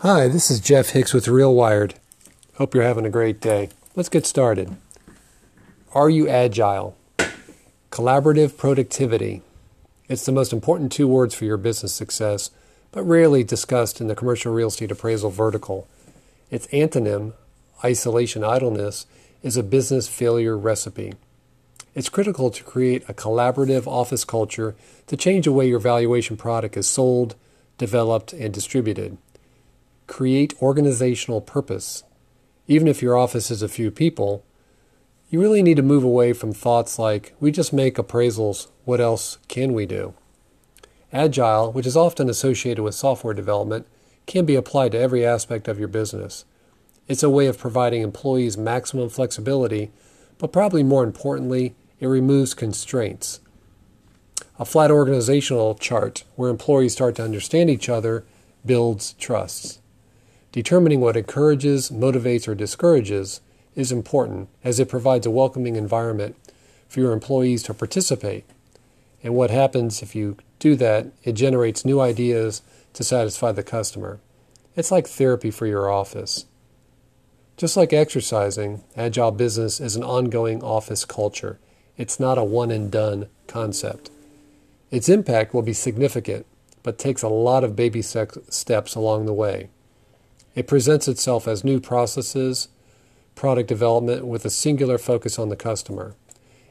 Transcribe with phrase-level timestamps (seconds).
[0.00, 1.94] Hi, this is Jeff Hicks with RealWired.
[2.56, 3.70] Hope you're having a great day.
[3.94, 4.76] Let's get started.
[5.94, 6.98] Are you agile?
[7.90, 9.40] Collaborative productivity.
[10.06, 12.50] It's the most important two words for your business success,
[12.92, 15.88] but rarely discussed in the commercial real estate appraisal vertical.
[16.50, 17.32] Its antonym,
[17.82, 19.06] isolation idleness,
[19.42, 21.14] is a business failure recipe.
[21.94, 24.74] It's critical to create a collaborative office culture
[25.06, 27.34] to change the way your valuation product is sold,
[27.78, 29.16] developed, and distributed.
[30.06, 32.04] Create organizational purpose.
[32.68, 34.44] Even if your office is a few people,
[35.28, 39.38] you really need to move away from thoughts like, we just make appraisals, what else
[39.48, 40.14] can we do?
[41.12, 43.86] Agile, which is often associated with software development,
[44.26, 46.44] can be applied to every aspect of your business.
[47.08, 49.90] It's a way of providing employees maximum flexibility,
[50.38, 53.40] but probably more importantly, it removes constraints.
[54.58, 58.24] A flat organizational chart where employees start to understand each other
[58.64, 59.80] builds trust.
[60.56, 63.42] Determining what encourages, motivates, or discourages
[63.74, 66.34] is important as it provides a welcoming environment
[66.88, 68.42] for your employees to participate.
[69.22, 72.62] And what happens if you do that, it generates new ideas
[72.94, 74.18] to satisfy the customer.
[74.76, 76.46] It's like therapy for your office.
[77.58, 81.58] Just like exercising, agile business is an ongoing office culture.
[81.98, 84.08] It's not a one and done concept.
[84.90, 86.46] Its impact will be significant,
[86.82, 89.68] but takes a lot of baby steps along the way.
[90.56, 92.68] It presents itself as new processes,
[93.34, 96.14] product development with a singular focus on the customer.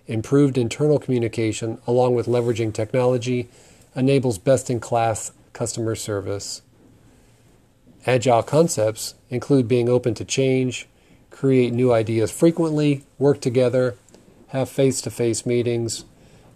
[0.07, 3.47] Improved internal communication, along with leveraging technology,
[3.95, 6.63] enables best in class customer service.
[8.07, 10.87] Agile concepts include being open to change,
[11.29, 13.95] create new ideas frequently, work together,
[14.47, 16.05] have face to face meetings,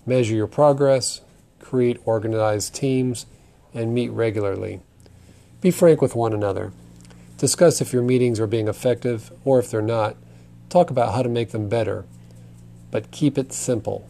[0.03, 1.21] measure your progress,
[1.59, 3.27] create organized teams,
[3.71, 4.79] and meet regularly.
[5.61, 6.71] Be frank with one another.
[7.39, 10.15] Discuss if your meetings are being effective or if they're not.
[10.69, 12.05] Talk about how to make them better.
[12.91, 14.07] But keep it simple.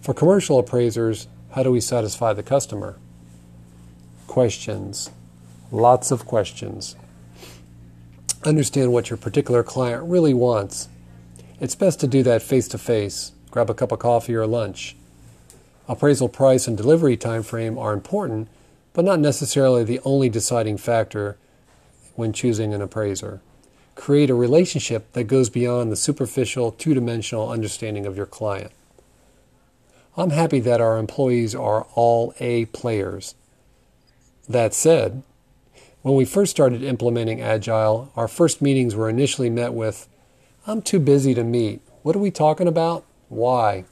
[0.00, 2.96] For commercial appraisers, how do we satisfy the customer?
[4.28, 5.10] Questions.
[5.72, 6.94] Lots of questions.
[8.44, 10.88] Understand what your particular client really wants
[11.60, 13.32] it's best to do that face to face.
[13.50, 14.96] Grab a cup of coffee or lunch.
[15.88, 18.48] Appraisal price and delivery time frame are important,
[18.92, 21.38] but not necessarily the only deciding factor
[22.14, 23.40] when choosing an appraiser.
[23.94, 28.72] Create a relationship that goes beyond the superficial, two dimensional understanding of your client.
[30.16, 33.34] I'm happy that our employees are all A players.
[34.48, 35.22] That said,
[36.02, 40.08] when we first started implementing Agile, our first meetings were initially met with
[40.66, 41.82] I'm too busy to meet.
[42.02, 43.04] What are we talking about?
[43.28, 43.84] Why?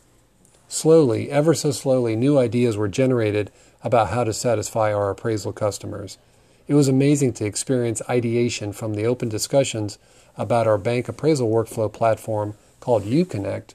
[0.69, 3.51] Slowly, ever so slowly, new ideas were generated
[3.83, 6.19] about how to satisfy our appraisal customers.
[6.69, 9.99] It was amazing to experience ideation from the open discussions
[10.37, 13.75] about our bank appraisal workflow platform called YouConnect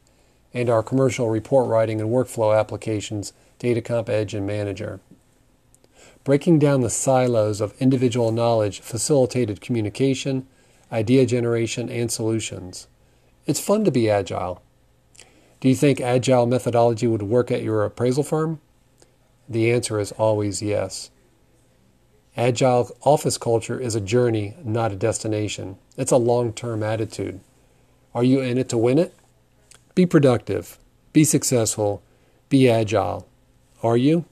[0.53, 4.99] and our commercial report writing and workflow applications, DataComp Edge and Manager.
[6.23, 10.47] Breaking down the silos of individual knowledge facilitated communication,
[10.91, 12.87] idea generation, and solutions.
[13.45, 14.61] It's fun to be agile.
[15.59, 18.59] Do you think agile methodology would work at your appraisal firm?
[19.49, 21.09] The answer is always yes.
[22.37, 25.75] Agile office culture is a journey, not a destination.
[25.97, 27.39] It's a long term attitude.
[28.13, 29.15] Are you in it to win it?
[29.95, 30.77] Be productive,
[31.13, 32.03] be successful,
[32.47, 33.27] be agile.
[33.81, 34.25] Are you?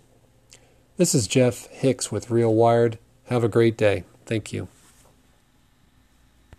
[0.98, 3.00] This is Jeff Hicks with RealWired.
[3.26, 4.04] Have a great day.
[4.28, 4.68] Thank you.